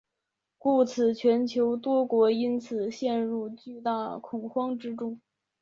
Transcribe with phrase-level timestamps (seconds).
[0.57, 5.19] 故此全球多国因此陷入巨大恐慌之中。